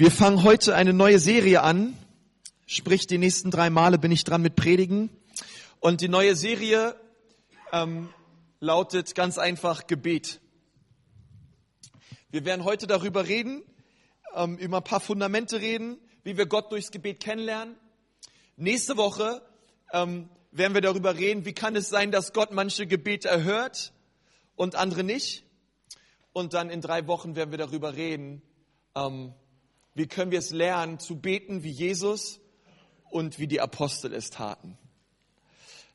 [0.00, 1.94] Wir fangen heute eine neue Serie an.
[2.64, 5.10] Sprich, die nächsten drei Male bin ich dran mit Predigen.
[5.78, 6.98] Und die neue Serie
[7.70, 8.08] ähm,
[8.60, 10.40] lautet ganz einfach Gebet.
[12.30, 13.62] Wir werden heute darüber reden,
[14.34, 17.76] ähm, über ein paar Fundamente reden, wie wir Gott durchs Gebet kennenlernen.
[18.56, 19.42] Nächste Woche
[19.92, 23.92] ähm, werden wir darüber reden, wie kann es sein, dass Gott manche Gebete erhört
[24.56, 25.44] und andere nicht.
[26.32, 28.40] Und dann in drei Wochen werden wir darüber reden,
[28.94, 29.34] ähm,
[29.94, 32.40] wie können wir es lernen zu beten wie Jesus
[33.10, 34.78] und wie die Apostel es taten.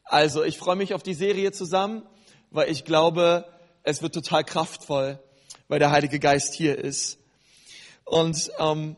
[0.03, 2.03] Also ich freue mich auf die Serie zusammen,
[2.51, 3.45] weil ich glaube,
[3.83, 5.19] es wird total kraftvoll,
[5.67, 7.17] weil der Heilige Geist hier ist.
[8.03, 8.95] Und ähm,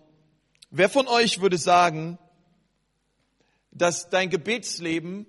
[0.69, 2.17] wer von euch würde sagen,
[3.71, 5.25] dass dein Gebetsleben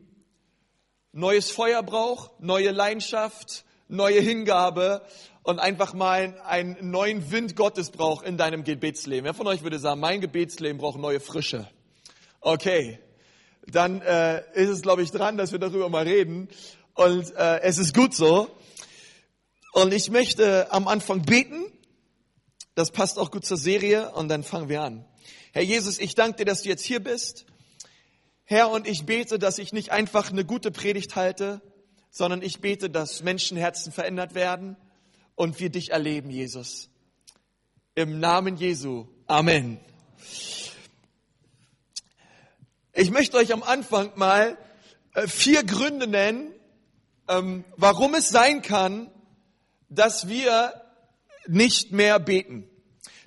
[1.13, 5.03] neues Feuer braucht, neue Leidenschaft, neue Hingabe
[5.49, 9.25] und einfach mal einen neuen Wind Gottes braucht in deinem Gebetsleben.
[9.25, 11.67] Wer von euch würde sagen, mein Gebetsleben braucht neue Frische?
[12.43, 12.99] Okay,
[13.67, 16.51] dann äh, ist es, glaube ich, dran, dass wir darüber mal reden.
[16.93, 18.51] Und äh, es ist gut so.
[19.73, 21.65] Und ich möchte am Anfang beten.
[22.75, 24.11] Das passt auch gut zur Serie.
[24.11, 25.07] Und dann fangen wir an.
[25.53, 27.47] Herr Jesus, ich danke dir, dass du jetzt hier bist.
[28.45, 31.63] Herr, und ich bete, dass ich nicht einfach eine gute Predigt halte,
[32.11, 34.77] sondern ich bete, dass Menschenherzen verändert werden
[35.39, 36.91] und wir dich erleben, Jesus.
[37.95, 39.07] Im Namen Jesu.
[39.29, 39.79] Amen.
[42.93, 44.59] Ich möchte euch am Anfang mal
[45.15, 46.53] äh, vier Gründe nennen,
[47.29, 49.13] ähm, warum es sein kann,
[49.89, 50.75] dass wir
[51.47, 52.69] nicht mehr beten.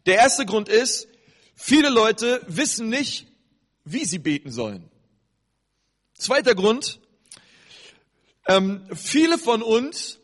[0.06, 1.08] Der erste Grund ist,
[1.56, 3.28] viele Leute wissen nicht,
[3.86, 4.92] wie sie beten sollen.
[6.16, 7.00] Zweiter Grund,
[8.48, 10.21] ähm, viele von uns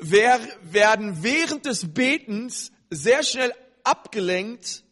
[0.00, 3.52] werden während des Betens sehr schnell
[3.84, 4.84] abgelenkt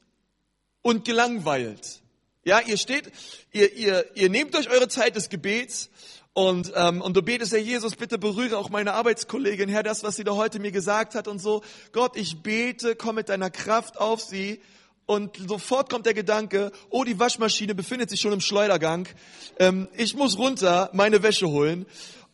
[0.83, 2.01] und gelangweilt.
[2.45, 3.11] Ja, ihr steht,
[3.53, 5.91] ihr, ihr, ihr nehmt euch eure Zeit des Gebets
[6.39, 10.15] und, ähm, und du betest, Herr Jesus, bitte berühre auch meine Arbeitskollegin, Herr, das, was
[10.15, 11.63] sie da heute mir gesagt hat und so.
[11.91, 14.61] Gott, ich bete, komm mit deiner Kraft auf sie.
[15.05, 19.09] Und sofort kommt der Gedanke, oh, die Waschmaschine befindet sich schon im Schleudergang.
[19.59, 21.87] Ähm, ich muss runter meine Wäsche holen.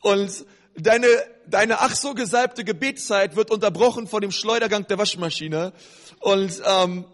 [0.03, 0.45] Und
[0.77, 1.07] deine,
[1.47, 5.73] deine ach so gesalbte Gebetszeit wird unterbrochen vor dem Schleudergang der Waschmaschine.
[6.21, 7.05] Und, ähm,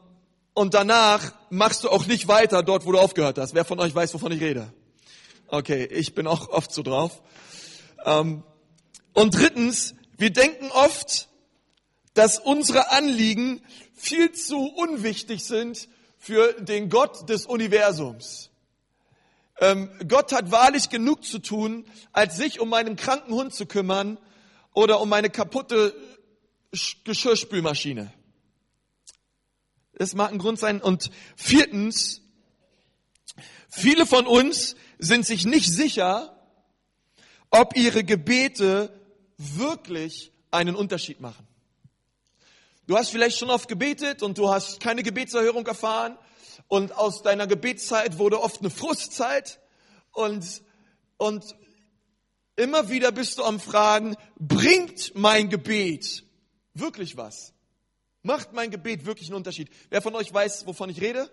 [0.54, 3.54] und danach machst du auch nicht weiter dort, wo du aufgehört hast.
[3.54, 4.72] Wer von euch weiß, wovon ich rede?
[5.48, 7.22] Okay, ich bin auch oft so drauf.
[8.04, 8.42] Ähm,
[9.12, 11.28] und drittens, wir denken oft,
[12.14, 13.60] dass unsere Anliegen
[13.94, 15.88] viel zu unwichtig sind
[16.18, 18.49] für den Gott des Universums.
[19.60, 24.18] Ähm, Gott hat wahrlich genug zu tun, als sich um meinen kranken Hund zu kümmern
[24.72, 25.94] oder um meine kaputte
[27.04, 28.10] Geschirrspülmaschine.
[29.92, 30.80] Das mag ein Grund sein.
[30.80, 32.22] Und viertens,
[33.68, 36.34] viele von uns sind sich nicht sicher,
[37.50, 38.98] ob ihre Gebete
[39.36, 41.46] wirklich einen Unterschied machen.
[42.86, 46.16] Du hast vielleicht schon oft gebetet und du hast keine Gebetserhörung erfahren
[46.70, 49.60] und aus deiner Gebetszeit wurde oft eine Frustzeit
[50.12, 50.62] und,
[51.16, 51.56] und
[52.54, 56.24] immer wieder bist du am Fragen, bringt mein Gebet
[56.74, 57.52] wirklich was?
[58.22, 59.68] Macht mein Gebet wirklich einen Unterschied?
[59.88, 61.28] Wer von euch weiß, wovon ich rede?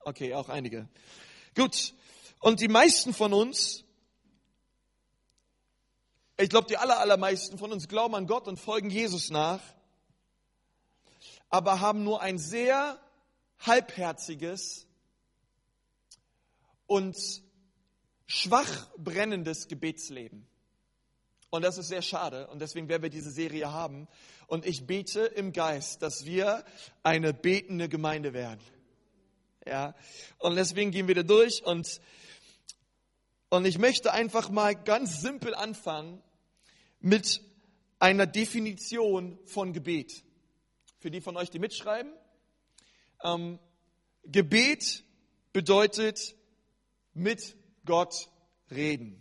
[0.00, 0.86] Okay, auch einige.
[1.56, 1.94] Gut.
[2.38, 3.84] Und die meisten von uns,
[6.36, 9.60] ich glaube, die aller, allermeisten von uns glauben an Gott und folgen Jesus nach,
[11.48, 13.00] aber haben nur ein sehr
[13.66, 14.86] halbherziges
[16.86, 17.16] und
[18.26, 20.46] schwach brennendes Gebetsleben.
[21.50, 24.08] Und das ist sehr schade und deswegen werden wir diese Serie haben.
[24.46, 26.64] Und ich bete im Geist, dass wir
[27.02, 28.60] eine betende Gemeinde werden.
[29.66, 29.94] Ja,
[30.38, 32.00] und deswegen gehen wir da durch und,
[33.50, 36.22] und ich möchte einfach mal ganz simpel anfangen
[37.00, 37.42] mit
[37.98, 40.24] einer Definition von Gebet.
[40.98, 42.12] Für die von euch, die mitschreiben,
[43.22, 43.58] ähm,
[44.24, 45.04] Gebet
[45.52, 46.34] bedeutet
[47.14, 48.28] mit Gott
[48.70, 49.20] reden.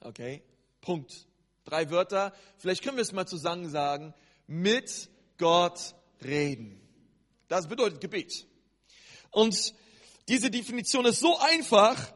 [0.00, 0.42] Okay,
[0.80, 1.26] Punkt.
[1.64, 2.34] Drei Wörter.
[2.58, 4.14] Vielleicht können wir es mal zusammen sagen.
[4.46, 5.08] Mit
[5.38, 6.80] Gott reden.
[7.48, 8.46] Das bedeutet Gebet.
[9.30, 9.74] Und
[10.28, 12.12] diese Definition ist so einfach,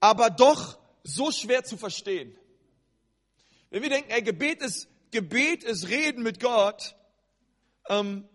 [0.00, 2.36] aber doch so schwer zu verstehen.
[3.70, 6.94] Wenn wir denken, ey, Gebet ist, Gebet ist Reden mit Gott,
[7.88, 8.28] ähm,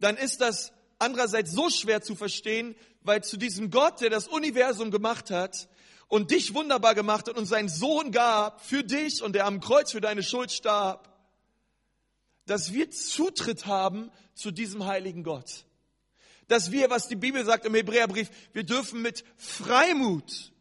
[0.00, 4.90] dann ist das andererseits so schwer zu verstehen, weil zu diesem Gott, der das Universum
[4.90, 5.68] gemacht hat
[6.08, 9.92] und dich wunderbar gemacht hat und seinen Sohn gab für dich und der am Kreuz
[9.92, 11.10] für deine Schuld starb,
[12.46, 15.64] dass wir Zutritt haben zu diesem heiligen Gott.
[16.48, 20.52] Dass wir, was die Bibel sagt im Hebräerbrief, wir dürfen mit Freimut,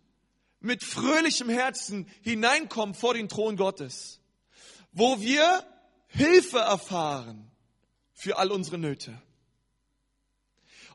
[0.59, 4.21] mit fröhlichem Herzen hineinkommen vor den Thron Gottes,
[4.93, 5.65] wo wir
[6.07, 7.52] Hilfe erfahren
[8.13, 9.21] für all unsere Nöte.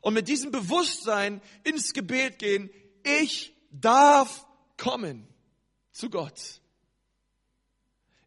[0.01, 2.69] Und mit diesem Bewusstsein ins Gebet gehen,
[3.03, 4.45] ich darf
[4.77, 5.27] kommen
[5.91, 6.61] zu Gott.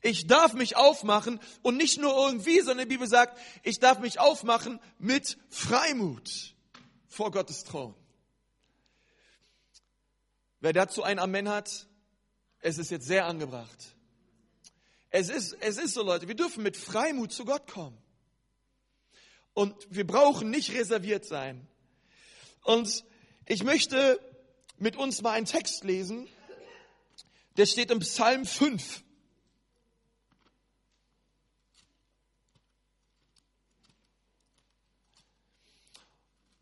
[0.03, 4.19] Ich darf mich aufmachen und nicht nur irgendwie, sondern die Bibel sagt, ich darf mich
[4.19, 6.55] aufmachen mit Freimut
[7.07, 7.95] vor Gottes Thron.
[10.61, 11.87] Wer dazu ein Amen hat,
[12.61, 13.97] es ist jetzt sehr angebracht.
[15.11, 17.97] Es ist, es ist so, Leute, wir dürfen mit Freimut zu Gott kommen.
[19.55, 21.67] Und wir brauchen nicht reserviert sein.
[22.65, 23.05] Und
[23.47, 24.21] ich möchte
[24.79, 26.29] mit uns mal einen Text lesen,
[27.57, 29.05] der steht im Psalm 5.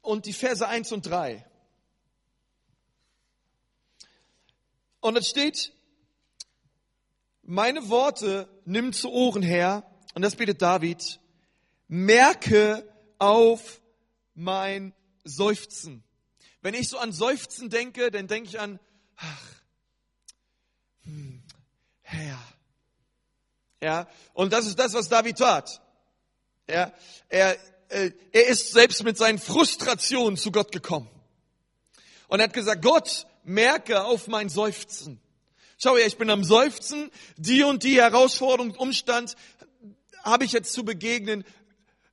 [0.02, 1.46] Und die Verse 1 und 3.
[5.00, 5.72] Und es steht,
[7.42, 9.84] meine Worte nimm zu Ohren her,
[10.14, 11.20] und das betet David,
[11.90, 12.88] merke
[13.18, 13.82] auf
[14.34, 14.94] mein
[15.24, 16.04] Seufzen.
[16.62, 18.78] Wenn ich so an Seufzen denke, dann denke ich an,
[19.16, 19.42] ach,
[21.02, 21.42] hm,
[22.02, 22.38] Herr.
[23.82, 25.82] Ja, und das ist das, was David tat.
[26.68, 26.92] Ja,
[27.28, 27.56] er,
[27.88, 31.10] äh, er ist selbst mit seinen Frustrationen zu Gott gekommen.
[32.28, 35.20] Und er hat gesagt, Gott, merke auf mein Seufzen.
[35.76, 39.34] Schau her, ich bin am Seufzen, die und die Herausforderung, Umstand
[40.22, 41.44] habe ich jetzt zu begegnen.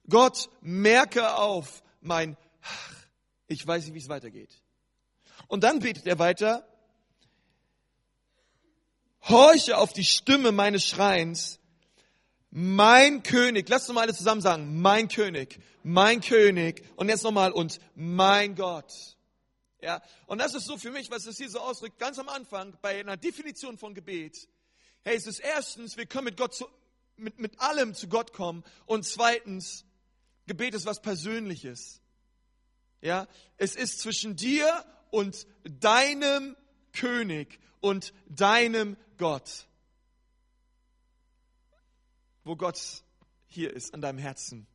[0.10, 2.38] Gott, merke auf mein,
[3.48, 4.62] ich weiß nicht, wie es weitergeht.
[5.48, 6.68] Und dann betet er weiter,
[9.24, 11.60] horche auf die Stimme meines Schreins,
[12.50, 17.52] mein König, lass uns mal alle zusammen sagen, mein König, mein König, und jetzt nochmal,
[17.52, 19.18] und mein Gott.
[19.82, 22.78] Ja, und das ist so für mich, was es hier so ausdrückt, ganz am Anfang
[22.82, 24.48] bei einer Definition von Gebet.
[25.04, 26.68] Hey, es ist erstens, wir können mit Gott zu,
[27.16, 28.64] mit, mit allem zu Gott kommen.
[28.86, 29.86] Und zweitens,
[30.48, 32.02] Gebet ist was Persönliches.
[33.02, 33.28] Ja,
[33.58, 36.56] es ist zwischen dir und deinem
[36.94, 39.68] König und deinem Gott.
[42.44, 43.04] Wo Gott
[43.48, 44.68] hier ist an deinem Herzen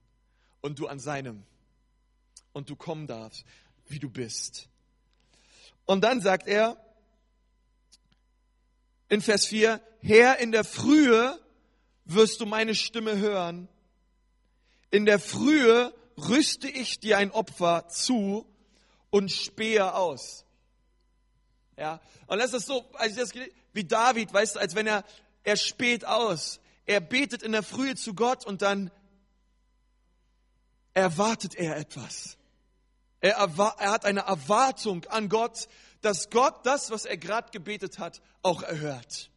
[0.60, 1.42] und du an seinem
[2.52, 3.44] und du kommen darfst,
[3.86, 4.68] wie du bist.
[5.86, 6.76] Und dann sagt er
[9.08, 11.38] in Vers 4, Herr, in der Frühe
[12.04, 13.68] wirst du meine Stimme hören.
[14.92, 18.46] In der Frühe rüste ich dir ein Opfer zu
[19.10, 20.44] und spähe aus.
[21.78, 23.32] Ja, und das ist so, als ich das
[23.72, 25.04] wie David, weißt du, als wenn er,
[25.44, 26.60] er späht aus.
[26.84, 28.90] Er betet in der Frühe zu Gott und dann
[30.92, 32.36] erwartet er etwas.
[33.20, 35.68] Er, er hat eine Erwartung an Gott,
[36.02, 39.30] dass Gott das, was er gerade gebetet hat, auch erhört.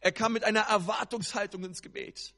[0.00, 2.32] Er kam mit einer Erwartungshaltung ins Gebet.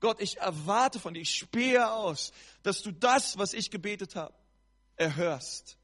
[0.00, 2.32] Gott, ich erwarte von dir, ich spähe aus,
[2.62, 4.34] dass du das, was ich gebetet habe,
[4.96, 5.76] erhörst.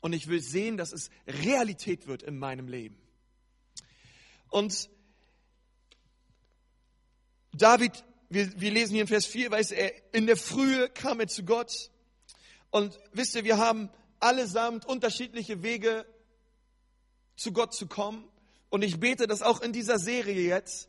[0.00, 2.96] Und ich will sehen, dass es Realität wird in meinem Leben.
[4.48, 4.88] Und
[7.52, 11.28] David, wir, wir lesen hier in Vers 4, weiß er, in der Frühe kam er
[11.28, 11.90] zu Gott
[12.70, 16.06] und wisst ihr, wir haben allesamt unterschiedliche Wege,
[17.36, 18.28] zu Gott zu kommen.
[18.68, 20.88] Und ich bete, dass auch in dieser Serie jetzt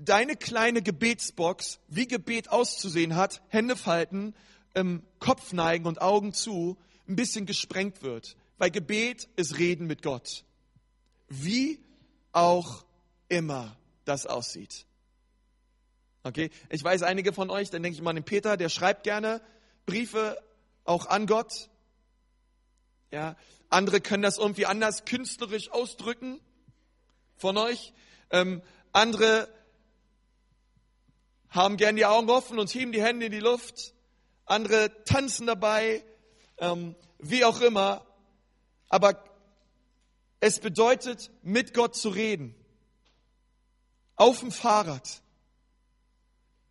[0.00, 4.34] deine kleine Gebetsbox, wie Gebet auszusehen hat, Hände falten,
[4.74, 6.76] ähm, Kopf neigen und Augen zu,
[7.08, 8.36] ein bisschen gesprengt wird.
[8.58, 10.44] Weil Gebet ist Reden mit Gott.
[11.28, 11.80] Wie
[12.32, 12.84] auch
[13.28, 14.86] immer das aussieht.
[16.22, 16.50] Okay?
[16.70, 19.40] Ich weiß, einige von euch, dann denke ich mal an den Peter, der schreibt gerne
[19.86, 20.36] Briefe
[20.84, 21.68] auch an Gott.
[23.10, 23.36] Ja,
[23.70, 26.40] andere können das irgendwie anders künstlerisch ausdrücken
[27.36, 27.92] von euch.
[28.30, 28.62] Ähm,
[28.92, 29.48] andere
[31.50, 33.94] haben gern die Augen offen und heben die Hände in die Luft.
[34.44, 36.04] Andere tanzen dabei,
[36.58, 38.04] ähm, wie auch immer.
[38.88, 39.22] Aber
[40.40, 42.54] es bedeutet, mit Gott zu reden.
[44.16, 45.22] Auf dem Fahrrad,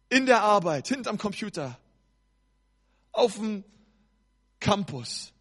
[0.09, 1.79] in der Arbeit, hinterm Computer,
[3.11, 3.63] auf dem
[4.59, 5.33] Campus.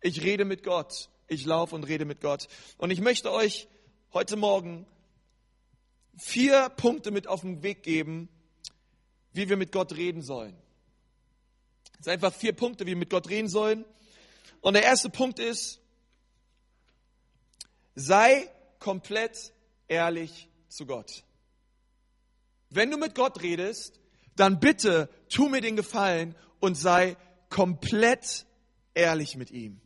[0.00, 1.08] Ich rede mit Gott.
[1.28, 2.48] Ich laufe und rede mit Gott.
[2.78, 3.68] Und ich möchte euch
[4.12, 4.86] heute Morgen
[6.16, 8.28] vier Punkte mit auf den Weg geben,
[9.32, 10.56] wie wir mit Gott reden sollen.
[11.98, 13.84] Es sind einfach vier Punkte, wie wir mit Gott reden sollen.
[14.60, 15.80] Und der erste Punkt ist,
[17.94, 18.48] sei
[18.78, 19.52] komplett
[19.88, 21.24] ehrlich zu Gott.
[22.70, 24.00] Wenn du mit Gott redest,
[24.36, 27.16] dann bitte tu mir den Gefallen und sei
[27.48, 28.46] komplett
[28.94, 29.80] ehrlich mit ihm.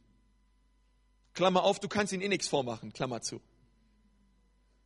[1.34, 3.40] Klammer auf, du kannst ihn eh nichts vormachen, Klammer zu.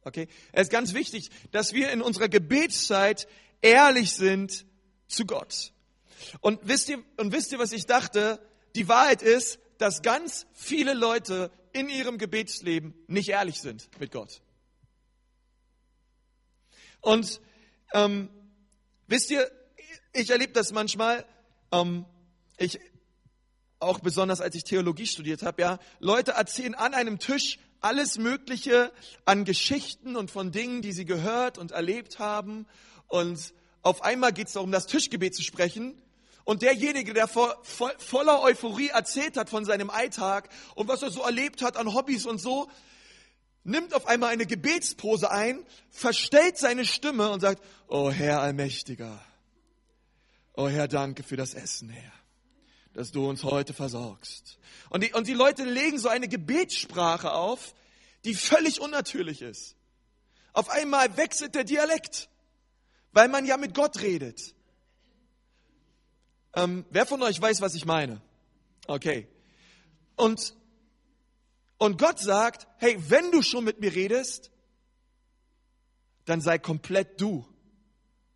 [0.02, 0.28] Okay?
[0.52, 3.28] Es ist ganz wichtig, dass wir in unserer Gebetszeit
[3.62, 4.66] ehrlich sind
[5.06, 5.72] zu Gott.
[6.40, 8.40] Und wisst ihr, und wisst ihr, was ich dachte?
[8.74, 14.42] Die Wahrheit ist, dass ganz viele Leute in ihrem Gebetsleben nicht ehrlich sind mit Gott.
[17.00, 17.40] Und
[17.94, 18.28] ähm,
[19.06, 19.50] wisst ihr,
[20.12, 21.24] ich erlebe das manchmal,
[21.72, 22.04] ähm,
[22.58, 22.78] ich,
[23.78, 28.92] auch besonders als ich Theologie studiert habe, ja, Leute erzählen an einem Tisch alles Mögliche
[29.24, 32.66] an Geschichten und von Dingen, die sie gehört und erlebt haben.
[33.10, 33.52] Und
[33.82, 36.00] auf einmal geht es darum, das Tischgebet zu sprechen.
[36.44, 41.10] Und derjenige, der vor, voll, voller Euphorie erzählt hat von seinem Alltag und was er
[41.10, 42.70] so erlebt hat an Hobbys und so,
[43.62, 49.20] nimmt auf einmal eine Gebetspose ein, verstellt seine Stimme und sagt, oh Herr Allmächtiger,
[50.54, 52.12] oh Herr, danke für das Essen, Herr,
[52.94, 54.58] dass du uns heute versorgst.
[54.88, 57.74] Und die, und die Leute legen so eine Gebetssprache auf,
[58.24, 59.76] die völlig unnatürlich ist.
[60.52, 62.28] Auf einmal wechselt der Dialekt,
[63.12, 64.54] weil man ja mit Gott redet.
[66.54, 68.20] Ähm, wer von euch weiß, was ich meine?
[68.86, 69.28] Okay.
[70.16, 70.54] Und,
[71.78, 74.50] und Gott sagt, hey, wenn du schon mit mir redest,
[76.24, 77.46] dann sei komplett du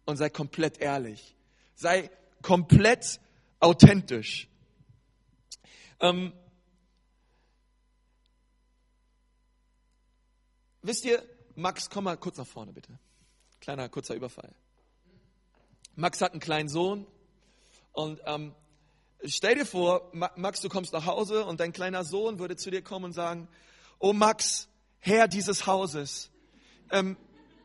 [0.05, 1.37] und sei komplett ehrlich.
[1.75, 2.11] Sei
[2.43, 3.21] komplett
[3.61, 4.49] authentisch.
[6.01, 6.33] Ähm,
[10.83, 11.23] wisst ihr,
[11.57, 12.99] Max, komm mal kurz nach vorne bitte.
[13.61, 14.55] Kleiner, kurzer Überfall.
[15.97, 17.07] Max hat einen kleinen Sohn
[17.93, 18.55] und ähm,
[19.25, 22.83] stell dir vor, Max, du kommst nach Hause und dein kleiner Sohn würde zu dir
[22.83, 23.49] kommen und sagen,
[23.99, 26.31] oh Max, Herr dieses Hauses,
[26.91, 27.17] ähm,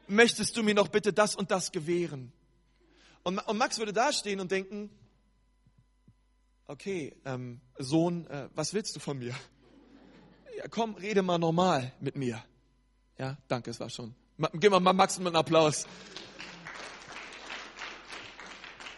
[0.07, 2.31] möchtest du mir noch bitte das und das gewähren?
[3.23, 4.89] Und, und Max würde dastehen und denken,
[6.67, 9.35] okay, ähm, Sohn, äh, was willst du von mir?
[10.57, 12.43] Ja, komm, rede mal normal mit mir.
[13.17, 14.15] Ja, danke, es war schon.
[14.53, 15.85] Gib mal Max einen Applaus.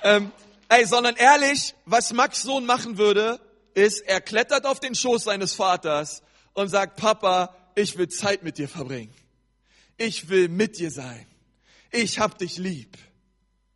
[0.03, 0.31] Ähm,
[0.73, 3.41] Ey, sondern ehrlich, was Max Sohn machen würde,
[3.73, 8.57] ist, er klettert auf den Schoß seines Vaters und sagt, Papa, ich will Zeit mit
[8.57, 9.13] dir verbringen.
[9.97, 11.27] Ich will mit dir sein.
[11.91, 12.97] Ich hab dich lieb.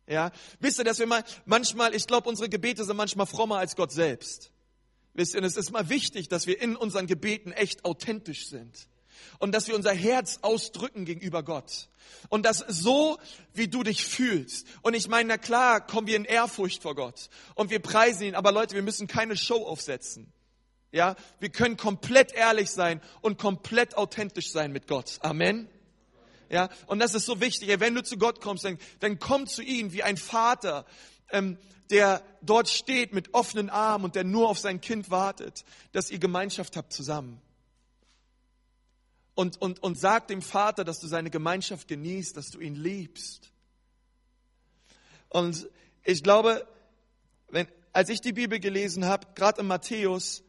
[0.06, 3.76] Ja, wisst ihr, dass wir mal, manchmal, ich glaube, unsere Gebete sind manchmal frommer als
[3.76, 4.50] Gott selbst.
[5.12, 8.88] Wisst ihr, es ist mal wichtig, dass wir in unseren Gebeten echt authentisch sind
[9.38, 11.88] und dass wir unser Herz ausdrücken gegenüber Gott.
[12.28, 13.18] Und das so,
[13.54, 14.66] wie du dich fühlst.
[14.82, 18.34] Und ich meine, na klar, kommen wir in Ehrfurcht vor Gott und wir preisen ihn,
[18.34, 20.32] aber Leute, wir müssen keine Show aufsetzen.
[20.92, 25.18] Ja, wir können komplett ehrlich sein und komplett authentisch sein mit Gott.
[25.20, 25.68] Amen.
[26.48, 27.68] Ja, und das ist so wichtig.
[27.80, 30.86] Wenn du zu Gott kommst, dann, dann komm zu ihm wie ein Vater,
[31.30, 31.58] ähm,
[31.90, 36.18] der dort steht mit offenen Armen und der nur auf sein Kind wartet, dass ihr
[36.18, 37.40] Gemeinschaft habt zusammen
[39.36, 43.52] und, und, und sag dem Vater, dass du seine Gemeinschaft genießt, dass du ihn liebst.
[45.28, 45.68] Und
[46.04, 46.66] ich glaube,
[47.48, 50.42] wenn, als ich die Bibel gelesen habe, gerade in Matthäus,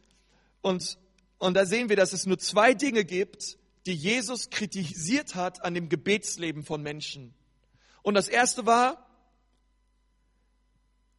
[0.62, 0.98] und,
[1.36, 5.74] und da sehen wir, dass es nur zwei Dinge gibt, die Jesus kritisiert hat an
[5.74, 7.34] dem Gebetsleben von Menschen.
[8.02, 9.06] Und das erste war,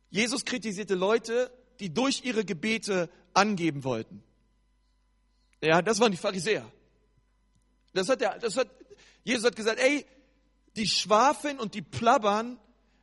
[0.09, 4.23] Jesus kritisierte Leute, die durch ihre Gebete angeben wollten.
[5.61, 6.65] Ja, das waren die Pharisäer.
[7.93, 8.69] Das hat er, das hat,
[9.23, 10.05] Jesus hat gesagt, ey,
[10.75, 12.59] die schwafeln und die plappern,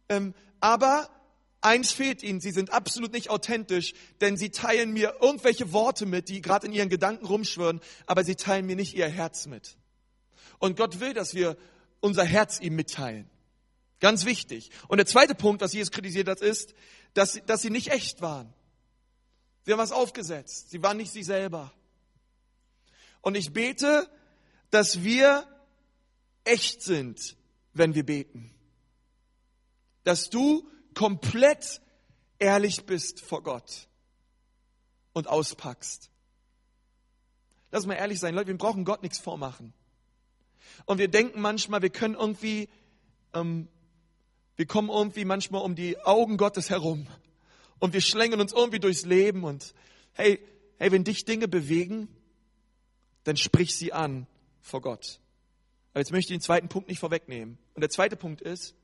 [0.08, 1.10] ähm, aber
[1.60, 6.28] eins fehlt ihnen, sie sind absolut nicht authentisch, denn sie teilen mir irgendwelche Worte mit,
[6.28, 9.76] die gerade in ihren Gedanken rumschwören, aber sie teilen mir nicht ihr Herz mit.
[10.58, 11.56] Und Gott will, dass wir
[12.00, 13.28] unser Herz ihm mitteilen.
[14.00, 14.70] Ganz wichtig.
[14.88, 16.74] Und der zweite Punkt, was Jesus kritisiert hat, ist,
[17.14, 18.52] dass, dass sie nicht echt waren.
[19.64, 20.70] Sie haben was aufgesetzt.
[20.70, 21.72] Sie waren nicht sie selber.
[23.22, 24.08] Und ich bete,
[24.70, 25.46] dass wir
[26.44, 27.36] echt sind,
[27.72, 28.50] wenn wir beten.
[30.04, 31.80] Dass du komplett
[32.38, 33.88] ehrlich bist vor Gott
[35.12, 36.10] und auspackst.
[37.70, 39.72] Lass mal ehrlich sein, Leute, wir brauchen Gott nichts vormachen.
[40.84, 42.68] Und wir denken manchmal, wir können irgendwie,
[43.34, 43.68] ähm,
[44.56, 47.06] wir kommen irgendwie manchmal um die Augen Gottes herum.
[47.78, 49.74] Und wir schlängeln uns irgendwie durchs Leben und
[50.12, 50.40] hey,
[50.78, 52.08] hey, wenn dich Dinge bewegen,
[53.24, 54.26] dann sprich sie an
[54.66, 55.20] vor Gott.
[55.92, 57.56] Aber jetzt möchte ich den zweiten Punkt nicht vorwegnehmen.
[57.74, 58.74] Und der zweite Punkt ist,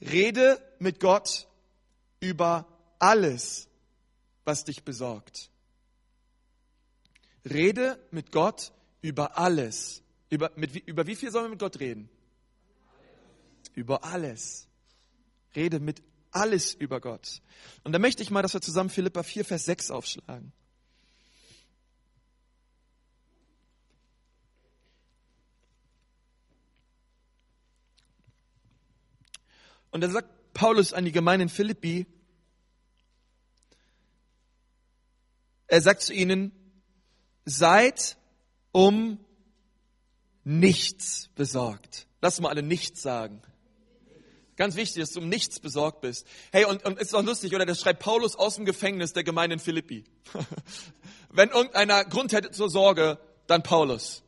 [0.00, 1.48] rede mit Gott
[2.20, 3.68] über alles,
[4.44, 5.50] was dich besorgt.
[7.44, 10.02] Rede mit Gott über alles.
[10.30, 12.08] Über, mit, über wie viel sollen wir mit Gott reden?
[13.74, 14.68] Über alles.
[15.56, 17.40] Rede mit alles über Gott.
[17.84, 20.52] Und da möchte ich mal, dass wir zusammen Philippa 4, Vers 6 aufschlagen.
[29.94, 32.04] Und da sagt Paulus an die Gemeinde in Philippi,
[35.68, 36.50] er sagt zu ihnen,
[37.44, 38.16] seid
[38.72, 39.20] um
[40.42, 42.08] nichts besorgt.
[42.20, 43.40] Lass mal alle nichts sagen.
[44.56, 46.26] Ganz wichtig, dass du um nichts besorgt bist.
[46.50, 47.64] Hey, und, und ist doch lustig, oder?
[47.64, 50.02] Das schreibt Paulus aus dem Gefängnis der Gemeinde in Philippi.
[51.30, 54.24] Wenn irgendeiner Grund hätte zur Sorge, dann Paulus.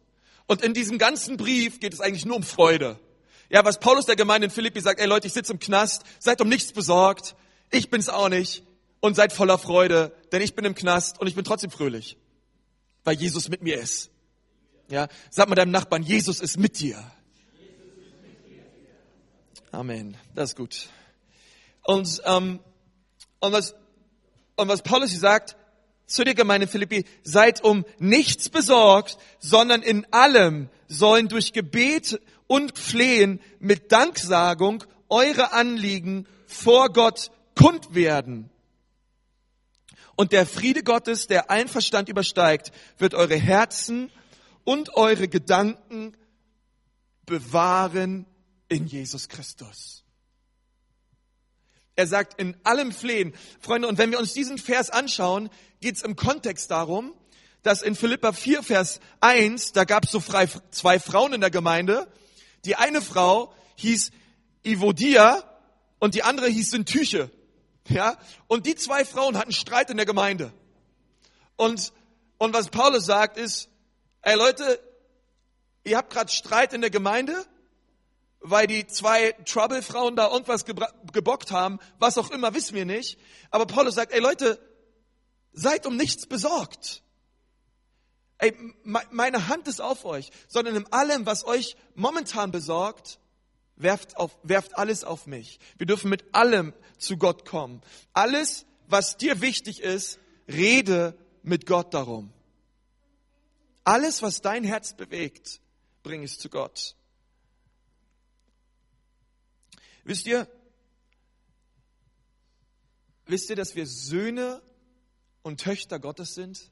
[0.47, 3.01] Und in diesem ganzen Brief geht es eigentlich nur um Freude.
[3.49, 6.41] Ja, was Paulus der Gemeinde in Philippi sagt, ey Leute, ich sitze im Knast, seid
[6.41, 7.37] um nichts besorgt,
[7.71, 8.65] ich bin's auch nicht
[9.01, 12.17] und seid voller Freude, denn ich bin im Knast und ich bin trotzdem fröhlich,
[13.05, 14.11] weil Jesus mit mir ist.
[14.89, 17.03] Ja, sag mal deinem Nachbarn, Jesus ist mit dir.
[19.73, 20.17] Amen.
[20.35, 20.89] Das ist gut.
[21.83, 22.61] Und, ähm,
[23.41, 23.75] und, was,
[24.57, 25.57] und was Paulus sagt,
[26.07, 32.79] zu der Gemeinde Philippi, seid um nichts besorgt, sondern in allem sollen durch Gebet und
[32.79, 38.51] Flehen mit Danksagung eure Anliegen vor Gott kund werden.
[40.17, 44.11] Und der Friede Gottes, der allen Verstand übersteigt, wird eure Herzen
[44.65, 46.17] und eure Gedanken
[47.27, 48.27] bewahren
[48.69, 50.05] in Jesus Christus.
[51.97, 53.35] Er sagt in allem Flehen.
[53.61, 55.49] Freunde, und wenn wir uns diesen Vers anschauen,
[55.81, 57.15] geht es im Kontext darum,
[57.63, 60.23] dass in Philippa 4, Vers 1, da gab es so
[60.71, 62.07] zwei Frauen in der Gemeinde.
[62.67, 64.11] Die eine Frau hieß
[64.65, 65.43] Ivodia
[65.99, 67.31] und die andere hieß Syntyche.
[67.89, 68.19] Ja?
[68.49, 70.53] Und die zwei Frauen hatten Streit in der Gemeinde.
[71.57, 71.93] Und,
[72.39, 73.69] und was Paulus sagt ist,
[74.23, 74.81] ey Leute,
[75.85, 77.47] ihr habt gerade Streit in der Gemeinde,
[78.41, 83.19] weil die zwei Trouble-Frauen da irgendwas gebockt haben, was auch immer, wissen wir nicht.
[83.51, 84.59] Aber Paulus sagt, ey Leute,
[85.53, 87.03] seid um nichts besorgt.
[88.39, 93.19] Ey, meine Hand ist auf euch, sondern in allem, was euch momentan besorgt,
[93.77, 95.59] werft, auf, werft alles auf mich.
[95.79, 97.81] Wir dürfen mit allem zu Gott kommen.
[98.13, 100.19] Alles, was dir wichtig ist,
[100.49, 102.33] rede mit Gott darum.
[103.85, 105.61] Alles, was dein Herz bewegt,
[106.03, 106.97] bring es zu Gott.
[110.05, 110.47] Wisst ihr,
[113.27, 114.63] wisst ihr, dass wir Söhne
[115.43, 116.71] und Töchter Gottes sind?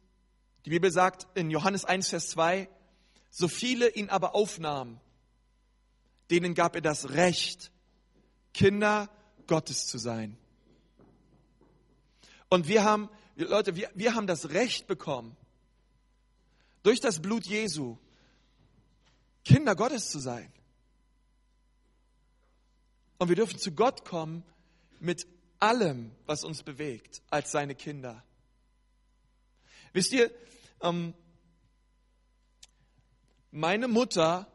[0.65, 2.69] Die Bibel sagt in Johannes 1, Vers 2,
[3.31, 5.01] so viele ihn aber aufnahmen,
[6.31, 7.71] denen gab er das Recht,
[8.55, 9.11] Kinder
[9.47, 10.39] Gottes zu sein.
[12.49, 15.37] Und wir haben, Leute, wir, wir haben das Recht bekommen,
[16.83, 17.99] durch das Blut Jesu
[19.45, 20.51] Kinder Gottes zu sein.
[23.19, 24.43] Und wir dürfen zu Gott kommen
[25.01, 25.27] mit
[25.61, 28.23] allem, was uns bewegt, als seine Kinder.
[29.95, 30.31] Wisst ihr,
[30.83, 31.15] ähm,
[33.53, 34.49] meine Mutter,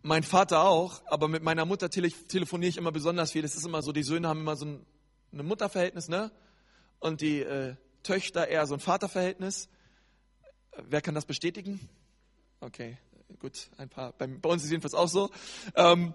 [0.00, 3.42] mein Vater auch, aber mit meiner Mutter tele telefoniere ich immer besonders viel.
[3.42, 4.86] Das ist immer so, die Söhne haben immer so ein,
[5.32, 6.32] ein Mutterverhältnis, ne?
[7.00, 9.68] Und die äh, Töchter eher so ein Vaterverhältnis.
[10.78, 11.86] Wer kann das bestätigen?
[12.60, 12.96] Okay,
[13.40, 14.12] gut, ein paar.
[14.12, 15.30] Bei, bei uns ist jedenfalls auch so.
[15.74, 16.14] Ähm,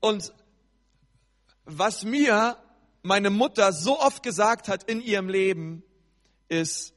[0.00, 0.34] und
[1.64, 2.58] was mir
[3.02, 5.82] meine Mutter so oft gesagt hat in ihrem Leben,
[6.48, 6.92] ist,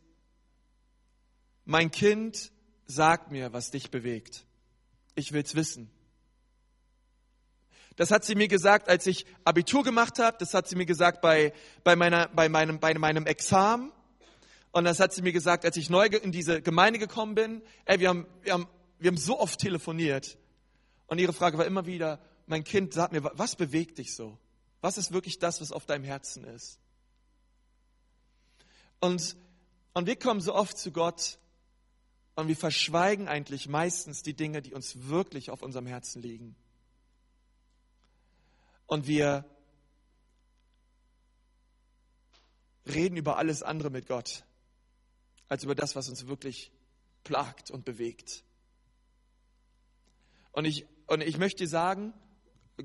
[1.72, 2.52] mein Kind,
[2.86, 4.46] sag mir, was dich bewegt.
[5.16, 5.90] Ich will's wissen.
[7.96, 10.36] Das hat sie mir gesagt, als ich Abitur gemacht habe.
[10.38, 11.54] Das hat sie mir gesagt bei,
[11.86, 13.94] bei, meiner, bei, meinem, bei meinem Examen.
[14.72, 17.62] Und das hat sie mir gesagt, als ich neu in diese Gemeinde gekommen bin.
[17.86, 18.68] Ey, wir haben, wir haben,
[19.00, 20.38] wir haben so oft telefoniert.
[21.08, 24.38] Und ihre Frage war immer wieder, mein Kind, sag mir, was bewegt dich so?
[24.82, 26.80] Was ist wirklich das, was auf deinem Herzen ist?
[29.00, 29.38] Und,
[29.94, 31.38] und wir kommen so oft zu Gott
[32.42, 36.56] und wir verschweigen eigentlich meistens die Dinge, die uns wirklich auf unserem Herzen liegen.
[38.88, 39.46] Und wir
[42.88, 44.44] reden über alles andere mit Gott,
[45.48, 46.72] als über das, was uns wirklich
[47.24, 48.44] plagt und bewegt.
[50.52, 52.12] Und ich, und ich möchte dir sagen,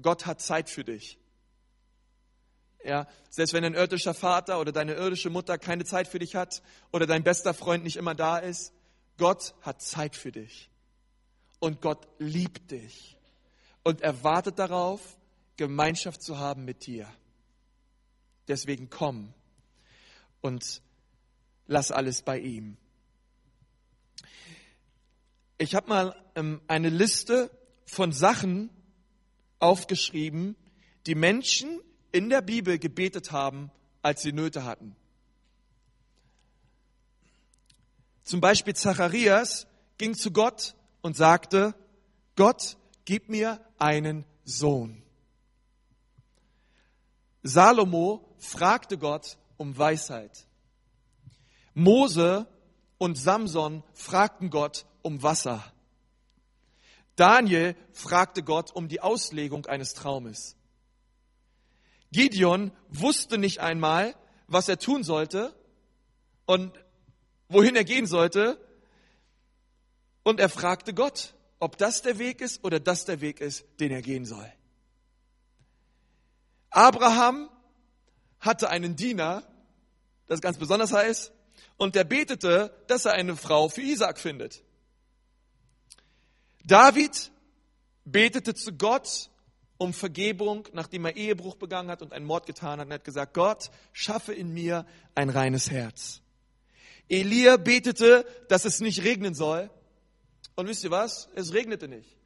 [0.03, 1.19] Gott hat Zeit für dich.
[2.85, 6.63] Ja, selbst wenn dein irdischer Vater oder deine irdische Mutter keine Zeit für dich hat
[6.93, 8.76] oder dein bester Freund nicht immer da ist,
[9.17, 10.71] Gott hat Zeit für dich.
[11.59, 13.17] Und Gott liebt dich
[13.83, 15.19] und erwartet darauf,
[15.57, 17.09] Gemeinschaft zu haben mit dir.
[18.49, 19.33] Deswegen komm
[20.41, 20.83] und
[21.67, 22.77] lass alles bei ihm.
[25.59, 27.51] Ich habe mal ähm, eine Liste
[27.87, 28.71] von Sachen
[29.59, 30.55] aufgeschrieben,
[31.07, 31.81] die Menschen
[32.13, 33.71] in der Bibel gebetet haben,
[34.03, 34.95] als sie Nöte hatten.
[38.27, 41.77] Zum Beispiel Zacharias ging zu Gott und sagte,
[42.35, 45.01] Gott, gib mir einen Sohn.
[47.45, 50.45] Salomo fragte Gott um Weisheit.
[51.73, 52.49] Mose
[52.99, 55.63] und Samson fragten Gott um Wasser.
[57.15, 60.57] Daniel fragte Gott um die Auslegung eines Traumes.
[62.11, 64.17] Gideon wusste nicht einmal,
[64.49, 65.55] was er tun sollte
[66.45, 66.73] und
[67.49, 68.61] wohin er gehen sollte.
[70.23, 73.93] Und er fragte Gott, ob das der Weg ist oder das der Weg ist, den
[73.93, 74.51] er gehen soll.
[76.71, 77.49] Abraham
[78.41, 79.45] hatte einen Diener,
[80.27, 81.33] das ganz besonders heißt,
[81.77, 84.63] und der betete, dass er eine Frau für Isaac findet.
[86.65, 87.31] David
[88.05, 89.31] betete zu Gott
[89.79, 93.35] um Vergebung, nachdem er Ehebruch begangen hat und einen Mord getan hat und hat gesagt,
[93.35, 96.23] Gott, schaffe in mir ein reines Herz.
[97.09, 99.71] Elia betete, dass es nicht regnen soll.
[100.55, 101.29] Und wisst ihr was?
[101.35, 102.17] Es regnete nicht.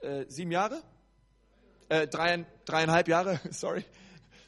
[0.00, 0.82] Äh, sieben Jahre?
[1.88, 3.84] Äh, drei, dreieinhalb Jahre, sorry.